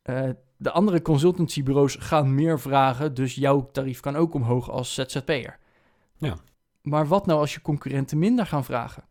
[0.02, 3.14] eh, de andere consultancybureaus gaan meer vragen...
[3.14, 5.58] dus jouw tarief kan ook omhoog als ZZP'er.
[6.16, 6.36] Ja.
[6.82, 9.04] Maar wat nou als je concurrenten minder gaan vragen?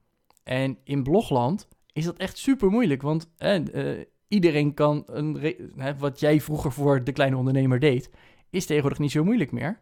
[0.44, 5.56] En in blogland is dat echt super moeilijk, want eh, eh, iedereen kan een.
[5.78, 8.10] hè, wat jij vroeger voor de kleine ondernemer deed,
[8.54, 9.80] is tegenwoordig niet zo moeilijk meer.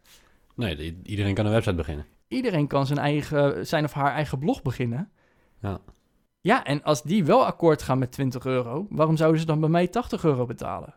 [0.56, 2.06] Nee, iedereen kan een website beginnen.
[2.28, 5.12] Iedereen kan zijn, eigen, zijn of haar eigen blog beginnen.
[5.62, 5.82] Ja.
[6.42, 9.70] Ja, en als die wel akkoord gaan met 20 euro, waarom zouden ze dan bij
[9.70, 10.96] mij 80 euro betalen?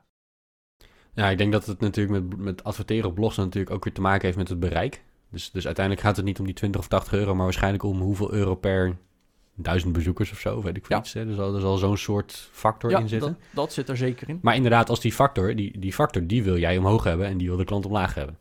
[1.15, 4.01] Ja, ik denk dat het natuurlijk met, met adverteren op blogs natuurlijk ook weer te
[4.01, 5.03] maken heeft met het bereik.
[5.31, 8.01] Dus, dus uiteindelijk gaat het niet om die 20 of 80 euro, maar waarschijnlijk om
[8.01, 8.97] hoeveel euro per
[9.57, 11.03] duizend bezoekers of zo, weet ik veel Ja.
[11.03, 11.13] iets.
[11.13, 11.27] Hè?
[11.29, 13.29] Er, zal, er zal zo'n soort factor ja, in zitten.
[13.33, 14.39] dat, dat zit er zeker in.
[14.43, 17.49] Maar inderdaad, als die factor, die, die factor, die wil jij omhoog hebben en die
[17.49, 18.39] wil de klant omlaag hebben.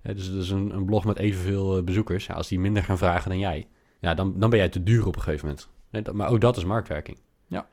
[0.00, 2.98] Hè, dus dus een, een blog met evenveel eh, bezoekers, ja, als die minder gaan
[2.98, 3.66] vragen dan jij,
[4.00, 5.68] ja, dan, dan ben jij te duur op een gegeven moment.
[5.90, 7.18] Dat- maar ook dat is marktwerking.
[7.46, 7.66] Ja.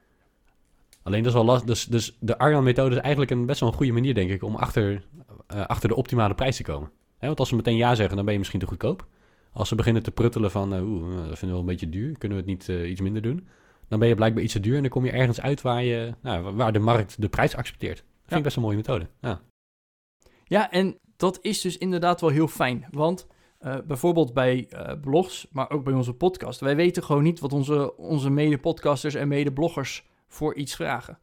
[1.04, 1.67] Alleen dat is wel lastig.
[1.67, 4.56] Dus, dus de Arjan-methode is eigenlijk een best wel een goede manier, denk ik, om
[4.56, 5.04] achter,
[5.47, 6.91] eh, achter de optimale prijs te komen.
[7.17, 9.06] Hè, want als ze meteen ja zeggen, dan ben je misschien te goedkoop.
[9.54, 11.90] Als ze beginnen te pruttelen van, eh, oeh, eh, dat vinden we wel een beetje
[11.90, 13.48] duur, kunnen we het niet eh, iets minder doen?
[13.88, 16.14] Dan ben je blijkbaar iets te duur en dan kom je ergens uit waar, je,
[16.22, 17.98] nou, waar de markt de prijs accepteert.
[17.98, 18.38] Dat vind Ja.
[18.38, 19.08] ik best een mooie methode.
[19.22, 19.42] Ja.
[20.44, 22.86] Ja, en dat is dus inderdaad wel heel fijn.
[22.92, 23.28] Want
[23.88, 24.70] bijvoorbeeld bij
[25.02, 26.60] blogs, maar ook bij onze podcast.
[26.60, 31.20] Wij weten gewoon niet wat onze, onze mede-podcasters en mede-bloggers voor iets vragen.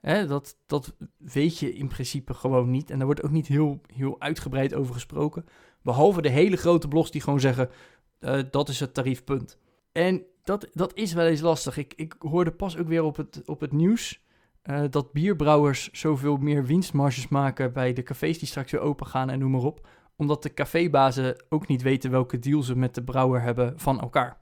[0.00, 2.90] Hè, dat, dat weet je in principe gewoon niet.
[2.90, 5.44] En daar wordt ook niet heel, heel uitgebreid over gesproken.
[5.84, 7.70] Behalve de hele grote blogs die gewoon zeggen,
[8.18, 9.58] eh, dat is het tariefpunt.
[9.92, 11.76] En dat, dat is wel eens lastig.
[11.76, 14.22] Ik, ik hoorde pas ook weer op het, op het nieuws
[14.62, 19.30] eh, dat bierbrouwers zoveel meer winstmarges maken bij de cafés die straks weer open gaan
[19.30, 19.86] en noem maar op.
[20.16, 24.38] Omdat de cafébazen ook niet weten welke deal ze met de brouwer hebben van elkaar.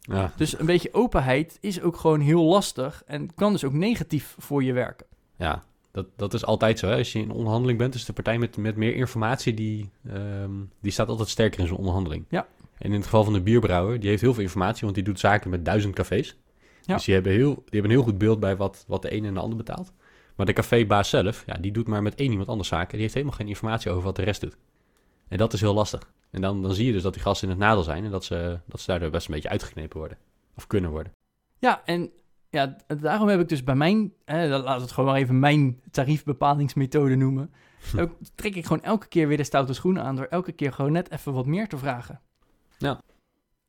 [0.00, 0.32] Ja.
[0.36, 4.62] Dus een beetje openheid is ook gewoon heel lastig en kan dus ook negatief voor
[4.62, 5.06] je werken.
[5.36, 6.86] ja, dat, dat is altijd zo.
[6.86, 6.96] Hè?
[6.96, 10.50] Als je in onderhandeling bent, is de partij met, met meer informatie, die, ehm,
[10.80, 12.24] die staat altijd sterker in zo'n onderhandeling.
[12.28, 12.46] Ja.
[12.78, 15.20] En in het geval van de bierbrouwer, die heeft heel veel informatie, want die doet
[15.20, 16.36] zaken met duizend cafés.
[16.82, 16.94] Ja.
[16.94, 19.26] Dus die hebben, heel, die hebben een heel goed beeld bij wat, wat de ene
[19.26, 19.92] en de ander betaalt.
[20.36, 22.92] Maar de cafébaas zelf, ja, die doet maar met één iemand anders zaken.
[22.92, 24.56] Die heeft helemaal geen informatie over wat de rest doet.
[25.28, 26.12] En dat is heel lastig.
[26.30, 28.24] En dan, dan zie je dus dat die gasten in het nadeel zijn en dat
[28.24, 30.18] ze, dat ze daardoor best een beetje uitgeknepen worden.
[30.56, 31.12] Of kunnen worden.
[31.58, 32.10] Ja, en
[32.52, 37.50] ja, daarom heb ik dus bij mijn, we het gewoon maar even mijn tariefbepalingsmethode noemen.
[37.90, 37.98] Hm.
[37.98, 40.92] Ook trek ik gewoon elke keer weer de stoute schoenen aan door elke keer gewoon
[40.92, 42.20] net even wat meer te vragen.
[42.78, 43.00] Ja.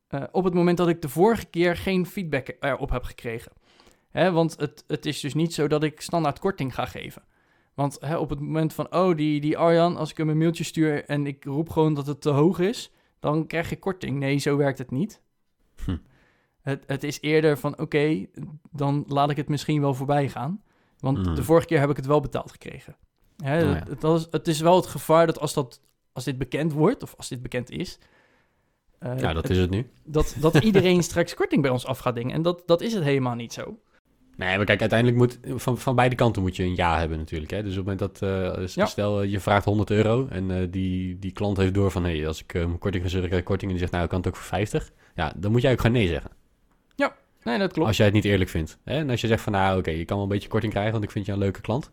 [0.08, 3.52] Eh, op het moment dat ik de vorige keer geen feedback erop heb gekregen.
[4.10, 7.22] Hè, want het, het is dus niet zo dat ik standaard korting ga geven.
[7.74, 10.64] Want hè, op het moment van, oh, die, die Arjan, als ik hem een mailtje
[10.64, 14.18] stuur en ik roep gewoon dat het te hoog is, dan krijg je korting.
[14.18, 15.20] Nee, zo werkt het niet.
[15.84, 15.96] Hm.
[16.64, 18.26] Het, het is eerder van, oké,
[18.72, 20.62] dan laat ik het misschien wel voorbij gaan.
[20.98, 21.34] Want Mhm.
[21.34, 22.96] de vorige keer heb ik het wel betaald gekregen.
[23.36, 23.82] Hè, Oh ja.
[23.88, 25.80] het, is, het is wel het gevaar dat als, dat
[26.12, 27.98] als dit bekend wordt, of als dit bekend is...
[28.98, 29.90] eh, Ja, dat het- is het nu.
[30.04, 32.34] dat, dat iedereen straks korting bij ons af gaat dingen.
[32.34, 33.78] En dat, dat is het helemaal niet zo.
[34.36, 37.50] Nee, maar kijk, uiteindelijk moet van, van beide kanten moet je een ja hebben natuurlijk.
[37.50, 37.62] Hè?
[37.62, 38.22] Dus op het moment dat,
[38.58, 38.86] eh, Ja.
[38.86, 42.26] stel eh, je vraagt 100 euro en die, die klant heeft door van, hé, hey,
[42.26, 43.70] als ik mijn korting zeggen, krijg ik korting.
[43.70, 44.90] En die zegt, nou, ik kan het ook voor 50.
[45.14, 46.30] Ja, dan moet jij ook gewoon nee zeggen.
[47.44, 47.88] Nee, dat klopt.
[47.88, 48.78] Als jij het niet eerlijk vindt.
[48.84, 48.94] Hè?
[48.98, 51.04] En als je zegt van, nou, oké, je kan wel een beetje korting krijgen, want
[51.04, 51.90] ik vind je een leuke klant.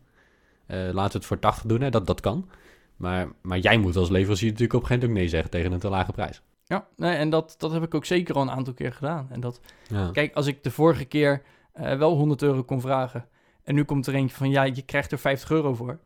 [0.65, 1.89] Eh laten we het voor 80 doen, hè?
[1.89, 2.49] Dat, dat kan.
[2.95, 5.71] Maar, maar jij moet als leverancier natuurlijk op een gegeven moment ook nee zeggen tegen
[5.71, 6.41] een te lage prijs.
[6.63, 9.27] Ja, nee, en dat, dat heb ik ook zeker al een aantal keer gedaan.
[9.29, 10.09] En dat, Ja.
[10.11, 11.41] kijk, als ik de vorige keer
[11.73, 13.25] eh, wel 100 euro kon vragen...
[13.63, 15.99] en nu komt er eentje van, ja, je krijgt er 50 euro voor.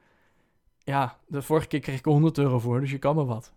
[0.79, 3.53] Ja, de vorige keer kreeg ik er 100 euro voor, dus je kan maar wat.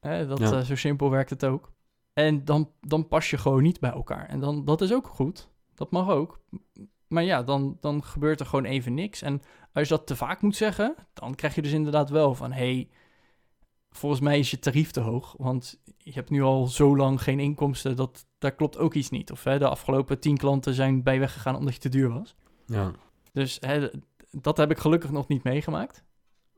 [0.00, 0.52] Hè, dat, Ja.
[0.52, 1.71] eh, zo simpel werkt het ook.
[2.12, 4.28] En dan, dan pas je gewoon niet bij elkaar.
[4.28, 5.50] En dan, dat is ook goed.
[5.74, 6.40] Dat mag ook.
[7.08, 9.22] Maar ja, dan, dan gebeurt er gewoon even niks.
[9.22, 12.52] En als je dat te vaak moet zeggen, dan krijg je dus inderdaad wel van...
[12.52, 12.88] hey,
[13.90, 17.40] volgens mij is je tarief te hoog, want je hebt nu al zo lang geen
[17.40, 17.96] inkomsten...
[17.96, 19.32] dat daar klopt ook iets niet.
[19.32, 22.34] Of hè, de afgelopen tien klanten zijn bij weggegaan omdat je te duur was.
[22.66, 22.92] ja.
[23.32, 23.88] Dus hè,
[24.30, 26.04] dat heb ik gelukkig nog niet meegemaakt.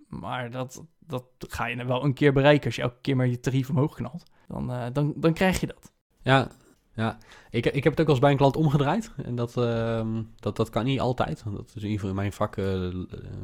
[0.08, 3.40] Maar dat, dat ga je wel een keer bereiken als je elke keer maar je
[3.40, 4.30] tarief omhoog knalt.
[4.48, 5.92] Dan, eh, dan, dan krijg je dat.
[6.22, 6.48] Ja,
[6.94, 7.18] ja.
[7.50, 9.10] Ik, ik heb het ook wel eens bij een klant omgedraaid.
[9.24, 11.42] En dat, ehm, dat, dat kan niet altijd.
[11.44, 12.88] Dat is in ieder geval in mijn vak, eh,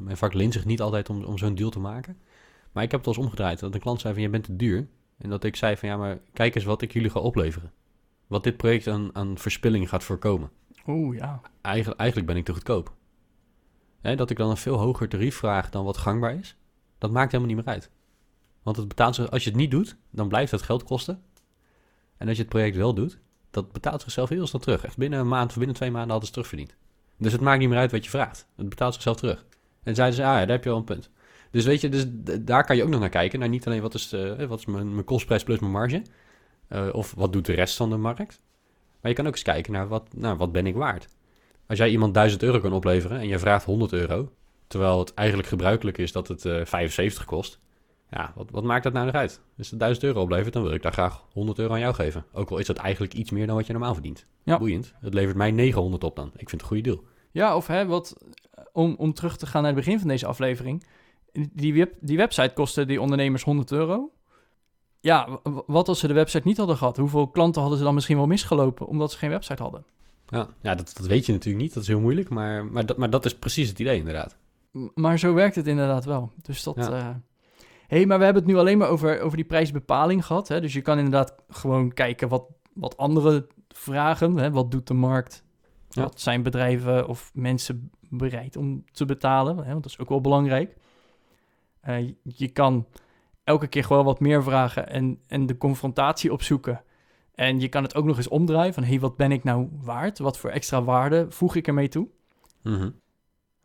[0.00, 2.18] mijn vak leent zich niet altijd om, om zo'n deal te maken.
[2.72, 3.60] Maar ik heb het wel eens omgedraaid.
[3.60, 4.88] Dat een klant zei van, je bent te duur.
[5.18, 7.72] En dat ik zei van, ja, maar kijk eens wat ik jullie ga opleveren.
[8.26, 10.50] Wat dit project aan, aan verspilling gaat voorkomen.
[10.86, 11.40] Oeh, ja.
[11.60, 12.94] Eigenlijk, eigenlijk ben ik te goedkoop.
[14.00, 16.56] Hè, dat ik dan een veel hoger tarief vraag dan wat gangbaar is.
[16.98, 17.90] Dat maakt helemaal niet meer uit.
[18.62, 21.22] Want het betaalt zich, als je het niet doet, dan blijft het geld kosten.
[22.16, 23.18] En als je het project wel doet,
[23.50, 24.84] dat betaalt zichzelf heel snel terug.
[24.84, 26.74] Echt binnen een maand of binnen twee maanden hadden ze terugverdiend.
[27.16, 28.46] Dus het maakt niet meer uit wat je vraagt.
[28.56, 29.44] Het betaalt zichzelf terug.
[29.82, 31.10] En zeiden ze, ah ja, daar heb je wel een punt.
[31.50, 32.04] Dus weet je, dus
[32.40, 33.38] daar kan je ook nog naar kijken.
[33.38, 36.02] Naar niet alleen wat is, eh, wat is mijn, mijn kostprijs plus mijn marge.
[36.68, 38.42] eh, of wat doet de rest van de markt.
[39.00, 41.08] Maar je kan ook eens kijken naar wat, nou, wat ben ik waard.
[41.66, 44.32] Als jij iemand 1000 euro kan opleveren en je vraagt 100 euro,
[44.66, 47.58] terwijl het eigenlijk gebruikelijk is dat het eh 75 kost,
[48.10, 49.40] ja, wat, wat maakt dat nou nog uit?
[49.58, 52.24] Als het 1000 euro oplevert, dan wil ik daar graag 100 euro aan jou geven.
[52.32, 54.26] Ook al is dat eigenlijk iets meer dan wat je normaal verdient.
[54.42, 54.58] Ja.
[54.58, 54.94] Boeiend.
[55.00, 56.26] Het levert mij 900 op dan.
[56.26, 57.04] Ik vind het een goede deal.
[57.30, 58.16] Ja, of hè, wat,
[58.72, 60.86] om, om terug te gaan naar het begin van deze aflevering.
[61.52, 64.10] Die, web, die website kostte die ondernemers 100 euro.
[65.00, 66.96] Ja, wat als ze de website niet hadden gehad?
[66.96, 69.84] Hoeveel klanten hadden ze dan misschien wel misgelopen omdat ze geen website hadden?
[70.26, 71.74] Ja, ja dat, dat weet je natuurlijk niet.
[71.74, 72.28] Dat is heel moeilijk.
[72.28, 74.36] Maar, maar, dat, maar dat is precies het idee inderdaad.
[74.94, 76.32] Maar zo werkt het inderdaad wel.
[76.42, 76.76] Dus dat.
[76.76, 76.98] Ja.
[76.98, 77.08] eh,
[77.90, 80.48] hey, maar we hebben het nu alleen maar over, over die prijsbepaling gehad.
[80.48, 80.60] Hè?
[80.60, 84.36] Dus je kan inderdaad gewoon kijken wat, wat andere vragen.
[84.36, 84.50] Hè?
[84.50, 85.44] Wat doet de markt?
[85.88, 86.02] Ja.
[86.02, 89.56] Wat zijn bedrijven of mensen bereid om te betalen?
[89.56, 89.70] Hè?
[89.70, 90.76] Want dat is ook wel belangrijk.
[91.80, 92.86] Eh, je- je kan
[93.44, 96.82] elke keer gewoon wat meer vragen en, en de confrontatie opzoeken.
[97.34, 98.82] En je kan het ook nog eens omdraaien van...
[98.82, 100.18] hé, hey, wat ben ik nou waard?
[100.18, 102.08] Wat voor extra waarde voeg ik ermee toe?
[102.62, 102.90] Mhm.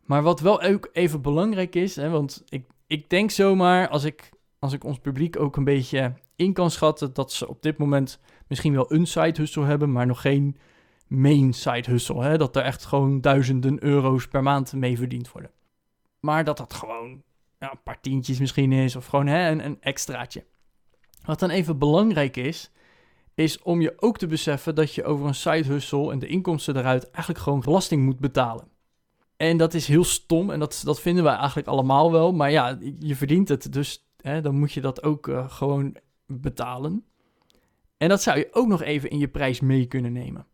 [0.04, 4.30] Maar wat wel ook even belangrijk is, hè, want ik, ik denk zomaar als ik,
[4.58, 8.20] als ik ons publiek ook een beetje in kan schatten, dat ze op dit moment
[8.48, 10.56] misschien wel een side hustle hebben, maar nog geen
[11.06, 12.22] main side hustle.
[12.22, 15.50] Hè, dat er echt gewoon duizenden euro's per maand mee verdiend worden.
[16.20, 17.22] Maar dat dat gewoon
[17.58, 20.44] ja, een paar tientjes misschien is, of gewoon hè, een, een extraatje.
[21.24, 22.70] Wat dan even belangrijk is,
[23.34, 26.74] is om je ook te beseffen dat je over een side hustle en de inkomsten
[26.74, 28.68] daaruit eigenlijk gewoon belasting moet betalen.
[29.36, 32.32] En dat is heel stom en dat, dat vinden wij eigenlijk allemaal wel.
[32.32, 35.96] Maar ja, je verdient het, dus hè, dan moet je dat ook eh, gewoon
[36.26, 37.04] betalen.
[37.96, 40.46] En dat zou je ook nog even in je prijs mee kunnen nemen.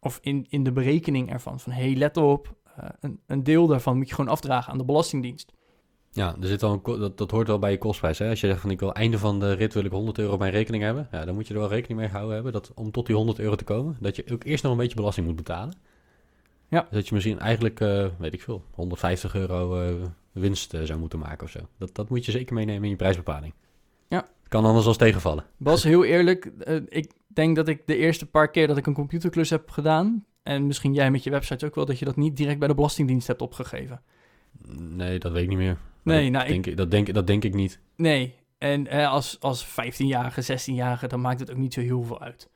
[0.00, 1.60] Of in, in de berekening ervan.
[1.60, 4.84] Van, hey, let op, eh, een, een deel daarvan moet je gewoon afdragen aan de
[4.84, 5.52] Belastingdienst.
[6.10, 8.18] Ja, er zit wel een, dat, dat hoort wel bij je kostprijs.
[8.18, 8.28] Hè?
[8.28, 10.38] Als je zegt van ik wil einde van de rit wil ik 100 euro op
[10.38, 11.08] mijn rekening hebben.
[11.10, 13.38] Ja, dan moet je er wel rekening mee gehouden hebben dat om tot die 100
[13.38, 15.74] euro te komen, dat je ook eerst nog een beetje belasting moet betalen.
[16.74, 16.80] Ja.
[16.80, 19.94] Dus dat je misschien eigenlijk, eh, weet ik veel, 150 euro eh,
[20.32, 21.60] winst eh, zou moeten maken of zo.
[21.78, 23.54] Dat, dat moet je zeker meenemen in je prijsbepaling.
[24.08, 24.28] Ja.
[24.48, 25.44] Kan anders als tegenvallen.
[25.56, 26.50] Bas, heel eerlijk,
[26.88, 30.66] ik denk dat ik de eerste paar keer dat ik een computerklus heb gedaan, en
[30.66, 33.26] misschien jij met je website ook wel, dat je dat niet direct bij de Belastingdienst
[33.26, 34.02] hebt opgegeven.
[34.78, 35.78] Nee, dat weet ik niet meer.
[36.02, 37.80] Maar Nee, dat, nou, denk ik, dat, denk, dat denk ik niet.
[37.96, 42.20] Nee, en eh, als, als 15-jarige, 16-jarige, dan maakt het ook niet zo heel veel
[42.20, 42.48] uit.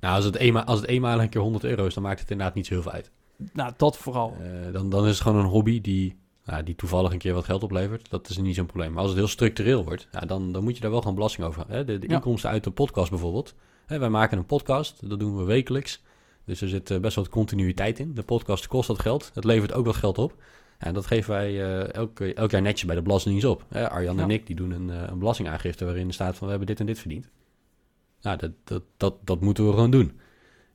[0.00, 2.30] Nou, als het, eenmaal, als het eenmalig een keer 100 euro is, dan maakt het
[2.30, 3.10] inderdaad niet zo heel veel uit.
[3.52, 4.36] Nou, dat vooral.
[4.40, 7.44] Eh, dan, dan is het gewoon een hobby die, nou, die toevallig een keer wat
[7.44, 8.10] geld oplevert.
[8.10, 8.90] Dat is niet zo'n probleem.
[8.90, 11.64] Maar als het heel structureel wordt, dan, dan moet je daar wel gewoon belasting over
[11.68, 11.86] hebben.
[11.86, 12.14] De, de Ja.
[12.14, 13.54] inkomsten uit de podcast bijvoorbeeld.
[13.86, 16.02] Hè, wij maken een podcast, dat doen we wekelijks.
[16.44, 18.14] Dus er zit eh, best wat continuïteit in.
[18.14, 19.30] De podcast kost dat geld.
[19.34, 20.34] Het levert ook wat geld op.
[20.78, 23.64] En dat geven wij eh, elk, elk jaar netjes bij de Belastingdienst op.
[23.72, 26.86] Arjan en ik die doen een, een belastingaangifte waarin staat van we hebben dit en
[26.86, 27.28] dit verdiend.
[28.20, 30.18] Nou, dat, dat, dat, dat moeten we gewoon doen.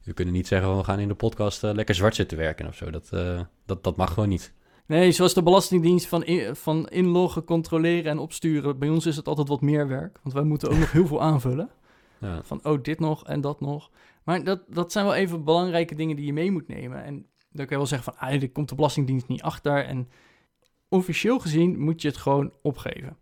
[0.03, 2.75] We kunnen niet zeggen we gaan in de podcast eh, lekker zwart zitten werken of
[2.75, 2.89] zo.
[2.91, 4.53] Dat, eh, dat, dat mag gewoon niet.
[4.85, 8.79] Nee, zoals de Belastingdienst van, in- van inloggen, controleren en opsturen.
[8.79, 11.21] Bij ons is het altijd wat meer werk, want wij moeten ook nog heel veel
[11.21, 11.69] aanvullen.
[12.19, 12.41] Ja.
[12.43, 13.89] Van, oh, dit nog en dat nog.
[14.23, 17.03] Maar dat, dat zijn wel even belangrijke dingen die je mee moet nemen.
[17.03, 17.13] En
[17.51, 19.85] dan kan je wel zeggen van, ah, er komt de Belastingdienst niet achter.
[19.85, 20.09] En
[20.89, 23.17] officieel gezien moet je het gewoon opgeven.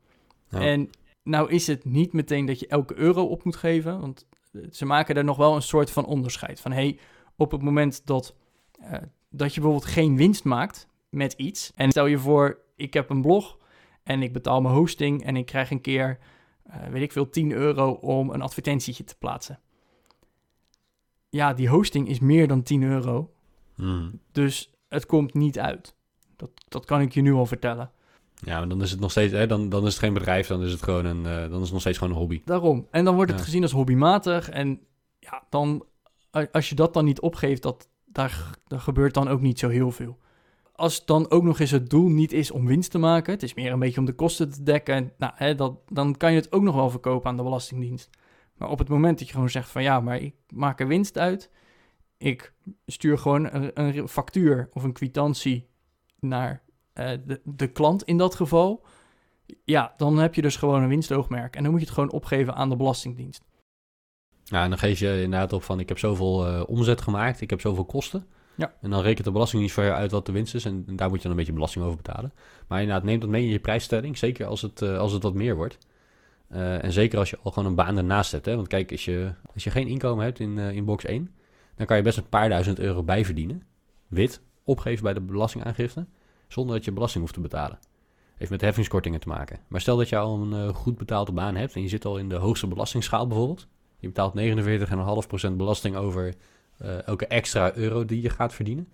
[0.50, 0.60] Ja.
[0.60, 0.90] En
[1.24, 4.28] nou is het niet meteen dat je elke euro op moet geven, want
[4.72, 6.60] ze maken er nog wel een soort van onderscheid.
[6.60, 7.00] Van hey,
[7.36, 8.36] op het moment dat,
[8.80, 8.94] eh,
[9.30, 13.22] dat je bijvoorbeeld geen winst maakt met iets, en stel je voor, ik heb een
[13.22, 13.58] blog
[14.04, 16.20] en ik betaal mijn hosting en ik krijg een keer,
[16.64, 19.60] eh, weet ik veel, 10 euro om een advertentietje te plaatsen.
[21.30, 23.32] Ja, die hosting is meer dan 10 euro,
[23.80, 24.20] Hmm.
[24.32, 25.96] dus het komt niet uit.
[26.36, 27.92] Dat, dat kan ik je nu al vertellen.
[28.42, 30.64] Ja, maar dan is het nog steeds, hè, dan, dan is het geen bedrijf, dan
[30.64, 32.42] is het gewoon een, eh, dan is het nog steeds gewoon een hobby.
[32.46, 32.88] Daarom.
[32.92, 33.46] En dan wordt het Ja.
[33.46, 34.50] gezien als hobbymatig.
[34.50, 34.80] En
[35.20, 35.86] ja, dan,
[36.52, 39.92] als je dat dan niet opgeeft, dat, daar, daar gebeurt dan ook niet zo heel
[39.92, 40.18] veel.
[40.76, 43.54] Als dan ook nog eens het doel niet is om winst te maken, het is
[43.54, 46.38] meer een beetje om de kosten te dekken, en, nou, hè, dat, dan kan je
[46.40, 48.10] het ook nog wel verkopen aan de Belastingdienst.
[48.58, 51.18] Maar op het moment dat je gewoon zegt van ja, maar ik maak er winst
[51.18, 51.50] uit,
[52.18, 52.54] ik
[52.86, 55.68] stuur gewoon een, een factuur of een kwitantie
[56.20, 56.64] naar
[57.00, 58.86] eh, de, de klant in dat geval,
[59.64, 61.56] ja, dan heb je dus gewoon een winstoogmerk.
[61.56, 63.44] En dan moet je het gewoon opgeven aan de Belastingdienst.
[64.44, 67.50] Ja, en dan geef je inderdaad op van ik heb zoveel eh, omzet gemaakt, ik
[67.50, 68.26] heb zoveel kosten.
[68.56, 68.74] Ja.
[68.82, 71.08] En dan rekent de Belastingdienst voor je uit wat de winst is en, en daar
[71.10, 72.34] moet je dan een beetje belasting over betalen.
[72.68, 75.34] Maar inderdaad, neem dat mee in je prijsstelling, zeker als het, eh, als het wat
[75.34, 75.78] meer wordt.
[76.50, 78.46] En zeker als je al gewoon een baan ernaast hebt.
[78.46, 78.56] Hè?
[78.56, 81.36] Want kijk, als je, als je geen inkomen hebt in, in box 1,
[81.76, 83.64] dan kan je best een paar duizend euro bijverdienen.
[84.08, 86.08] Wit, opgeven bij de belastingaangifte,
[86.50, 87.80] zonder dat je belasting hoeft te betalen.
[88.36, 89.60] Heeft met heffingskortingen te maken.
[89.68, 92.18] Maar stel dat je al een eh, goed betaalde baan hebt en je zit al
[92.18, 93.68] in de hoogste belastingsschaal bijvoorbeeld.
[94.00, 94.40] Je betaalt
[95.50, 96.36] 49,5% belasting over
[96.80, 98.88] eh, elke extra euro die je gaat verdienen.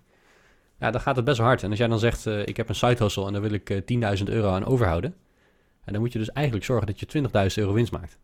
[0.78, 1.62] Ja, dan gaat het best hard.
[1.62, 3.70] En als jij dan zegt, eh, ik heb een side hustle en daar wil ik
[3.70, 5.14] eh, 10.000 euro aan overhouden.
[5.84, 8.18] En dan moet je dus eigenlijk zorgen dat je 20.000 euro winst maakt.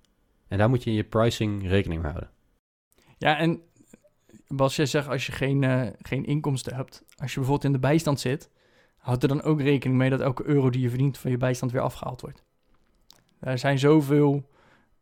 [0.48, 2.30] En daar moet je in je pricing rekening mee houden.
[3.18, 3.60] Ja, en
[4.48, 8.20] Bas, jij zegt als je geen, geen inkomsten hebt, als je bijvoorbeeld in de bijstand
[8.20, 8.50] zit,
[9.02, 11.72] houd er dan ook rekening mee dat elke euro die je verdient van je bijstand
[11.72, 12.42] weer afgehaald wordt.
[13.40, 14.48] Er zijn zoveel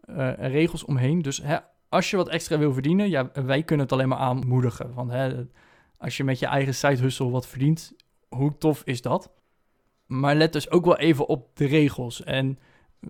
[0.00, 1.22] eh, regels omheen.
[1.22, 1.56] Dus hè,
[1.88, 4.94] als je wat extra wil verdienen, ja, wij kunnen het alleen maar aanmoedigen.
[4.94, 5.46] Want hè,
[5.96, 7.94] als je met je eigen side wat verdient,
[8.28, 9.30] hoe tof is dat?
[10.06, 12.58] Maar let dus ook wel even op de regels en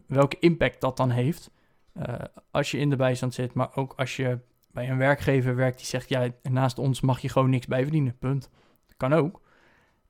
[0.06, 1.50] welke impact dat dan heeft.
[1.92, 2.14] Eh,
[2.50, 4.38] als je in de bijstand zit, maar ook als je
[4.72, 8.50] bij een werkgever werkt die zegt, ja, naast ons mag je gewoon niks bijverdienen, punt.
[8.96, 9.40] Kan ook.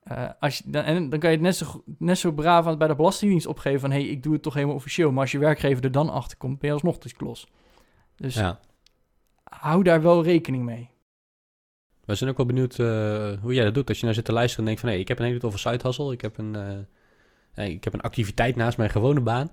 [0.03, 2.79] Eh, als je, dan, en dan kan je het net zo, net zo braaf aan,
[2.79, 5.11] bij de Belastingdienst opgeven van, hé, hey, ik doe het toch helemaal officieel.
[5.11, 7.47] Maar als je werkgever er dan achter komt, ben je alsnog dus klos.
[8.17, 8.61] Dus Ja.
[9.45, 10.91] hou daar wel rekening mee.
[12.05, 13.89] We zijn ook wel benieuwd eh, hoe jij dat doet.
[13.89, 14.91] Als je nou zit te luisteren en denkt van...
[14.91, 16.13] hé, ik heb een hele toffe hustle.
[16.13, 16.79] Ik heb een, eh,
[17.53, 19.51] hey, ik heb een activiteit naast mijn gewone baan.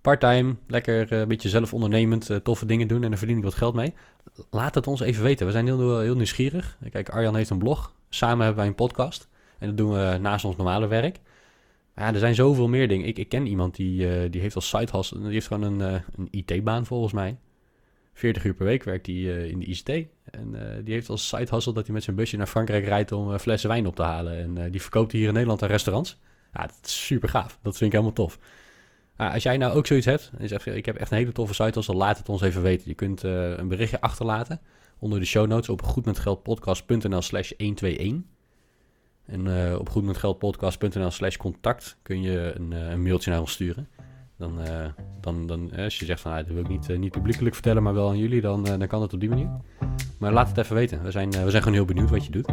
[0.00, 3.02] Parttime, lekker een beetje zelf ondernemend, toffe dingen doen...
[3.02, 3.94] en daar verdien ik wat geld mee.
[4.50, 5.46] Laat het ons even weten.
[5.46, 6.78] We zijn heel, heel nieuwsgierig.
[6.90, 7.94] Kijk, Arjan heeft een blog.
[8.08, 9.28] Samen hebben wij een podcast.
[9.60, 11.20] En dat doen we naast ons normale werk.
[11.94, 13.06] Maar ja, er zijn zoveel meer dingen.
[13.06, 15.20] Ik, ik ken iemand die, eh, die heeft als side hustle...
[15.20, 17.38] die heeft gewoon een, eh, een IT-baan volgens mij.
[18.12, 19.88] 40 uur per week werkt hij eh, in de ICT.
[20.24, 23.38] En die heeft als side hustle dat hij met zijn busje naar Frankrijk rijdt om
[23.38, 24.38] flessen wijn op te halen.
[24.38, 26.18] En die verkoopt hier in Nederland aan restaurants.
[26.52, 27.58] Ja, dat is super gaaf.
[27.62, 28.38] Dat vind ik helemaal tof.
[29.16, 31.54] Als jij nou ook zoiets hebt en je zegt, ik heb echt een hele toffe
[31.54, 32.88] site laat het ons even weten.
[32.88, 34.60] Je kunt een berichtje achterlaten
[34.98, 38.39] onder de show notes op goedmetgeldpodcast.nl slash 121.
[39.30, 43.88] En eh, op goedmetgeldpodcast.nl slash contact kun je een, eh, een mailtje naar ons sturen.
[44.38, 44.86] Dan, eh,
[45.20, 47.94] dan, dan als je zegt van, ah, dat wil ik niet, niet publiekelijk vertellen, maar
[47.94, 49.50] wel aan jullie, dan, dan kan het op die manier.
[50.18, 51.02] Maar laat het even weten.
[51.02, 52.52] We zijn, we zijn gewoon heel benieuwd wat je doet.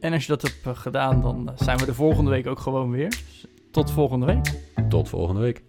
[0.00, 3.08] En als je dat hebt gedaan, dan zijn we de volgende week ook gewoon weer.
[3.08, 4.52] Dus tot volgende week.
[4.88, 5.62] Tot volgende week.